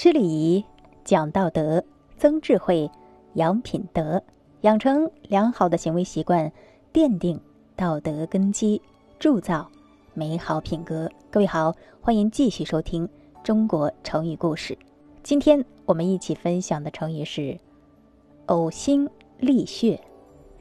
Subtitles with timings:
[0.00, 0.64] 知礼仪，
[1.04, 1.84] 讲道德，
[2.16, 2.90] 增智慧，
[3.34, 4.22] 养品德，
[4.62, 6.50] 养成良好的行为习惯，
[6.90, 7.38] 奠定
[7.76, 8.80] 道德根基，
[9.18, 9.70] 铸造
[10.14, 11.10] 美好品格。
[11.30, 13.06] 各位好，欢迎继续收听
[13.44, 14.78] 中国成语故事。
[15.22, 17.60] 今天我们一起分享的成语是
[18.48, 19.06] “呕心
[19.38, 20.02] 沥血”。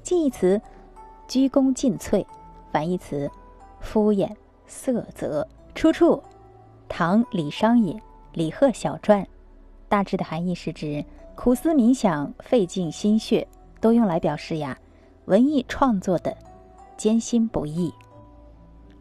[0.04, 0.62] 近义词
[1.30, 2.26] 鞠躬尽瘁，
[2.74, 3.32] 反义词
[3.80, 4.36] 敷衍
[4.68, 5.48] 塞责。
[5.74, 6.22] 出处
[6.90, 7.96] 唐李商隐。
[8.34, 9.24] 《李贺小传》
[9.88, 11.04] 大致的含义是指
[11.36, 13.48] 苦思冥想、费尽心血，
[13.82, 14.78] 都用来表示呀
[15.26, 16.36] 文艺创作的
[16.96, 17.94] 艰辛不易。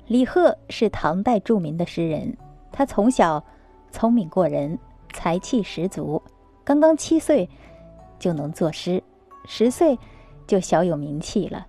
[0.06, 2.34] 李贺是唐代著名的诗人，
[2.72, 3.44] 他从小
[3.90, 4.78] 聪明过人，
[5.12, 6.22] 才气十足，
[6.64, 7.48] 刚刚七岁
[8.18, 9.02] 就能作诗，
[9.44, 9.98] 十岁
[10.46, 11.66] 就小有名气了。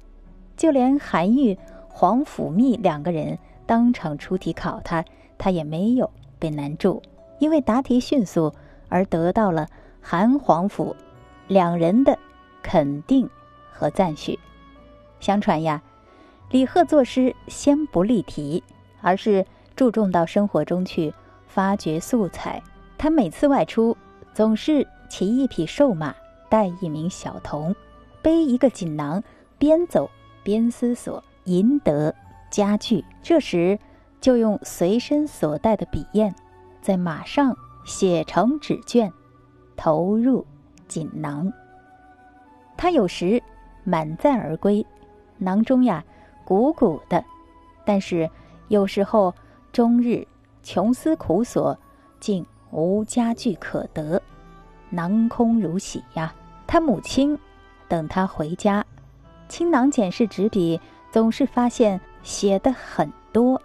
[0.55, 1.57] 就连韩愈、
[1.89, 5.03] 皇甫谧两个人当场出题考他，
[5.37, 7.01] 他也没有被难住。
[7.39, 8.53] 因为答题迅速
[8.87, 9.67] 而得到了
[10.01, 10.95] 韩皇甫
[11.47, 12.17] 两人的
[12.61, 13.29] 肯定
[13.71, 14.37] 和赞许。
[15.19, 15.81] 相传呀，
[16.51, 18.63] 李贺作诗先不立题，
[19.01, 21.13] 而是注重到生活中去
[21.47, 22.61] 发掘素材。
[22.97, 23.95] 他每次外出，
[24.33, 26.15] 总是骑一匹瘦马，
[26.49, 27.75] 带一名小童，
[28.21, 29.23] 背一个锦囊，
[29.57, 30.09] 边走
[30.43, 32.13] 边思索，赢得
[32.49, 33.03] 佳句。
[33.23, 33.79] 这时
[34.19, 36.33] 就用随身所带的笔砚。
[36.81, 39.11] 在马上写成纸卷，
[39.75, 40.45] 投入
[40.87, 41.51] 锦囊。
[42.77, 43.41] 他有时
[43.83, 44.85] 满载而归，
[45.37, 46.03] 囊中呀
[46.45, 47.21] 鼓鼓的；
[47.85, 48.29] 但是
[48.69, 49.33] 有时候
[49.71, 50.25] 终日
[50.63, 51.77] 穷思苦索，
[52.19, 54.21] 竟无家具可得，
[54.89, 56.33] 囊空如洗呀。
[56.65, 57.37] 他母亲
[57.87, 58.85] 等他回家，
[59.47, 60.79] 倾囊检视纸笔，
[61.11, 63.61] 总是发现写的很多，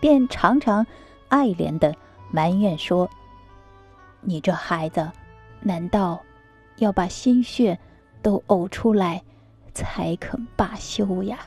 [0.00, 0.86] 便常常
[1.28, 1.94] 爱怜的。
[2.30, 3.08] 埋怨说
[4.20, 5.10] ：“你这孩子，
[5.60, 6.20] 难道
[6.76, 7.78] 要把心血
[8.22, 9.22] 都呕出来
[9.72, 11.38] 才肯罢休呀？”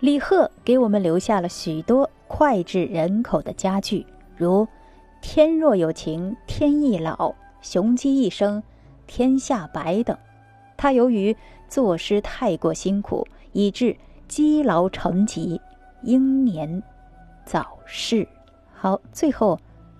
[0.00, 4.06] 李贺给我们留下了许多脍炙人口的佳句，
[4.36, 4.68] 如
[5.22, 8.62] “天若有情天亦老，雄鸡一声
[9.06, 10.16] 天下白”等。
[10.76, 11.34] 他由于
[11.68, 13.96] 作诗太过辛苦，以致
[14.28, 15.60] 积劳成疾，
[16.02, 16.82] 英年
[17.46, 18.28] 早逝。
[18.74, 19.58] 好，最后。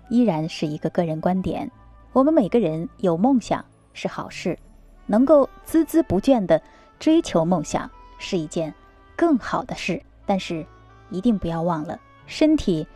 [0.09, 1.71] 依然是一个个人观点。
[2.13, 4.59] 我们每个人有梦想是好事，
[5.07, 6.63] 能够孜孜不倦地
[6.99, 8.73] 追求梦想是一件
[9.17, 10.01] 更好的事。
[10.25, 10.65] 但是，
[11.11, 12.87] 一定不要忘了，身体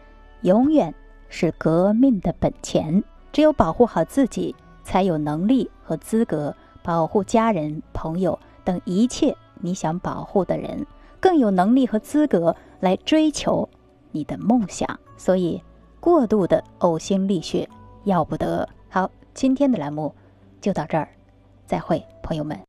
[0.43, 0.95] 永远
[1.29, 3.03] 是革命的本钱。
[3.33, 4.55] 只有保护好自己，
[4.85, 10.87] 才有能力和资格保护家人、朋友等一切你想保护的人，
[11.19, 13.69] 更有能力和资格来追求
[14.13, 14.99] 你的梦想。
[15.17, 15.61] 所以。
[16.01, 17.69] 过度的呕心沥血
[18.05, 18.69] 要不得。
[18.89, 20.15] 好，今天的栏目
[20.61, 21.09] 就到这儿，
[21.67, 22.57] 再会，朋友们。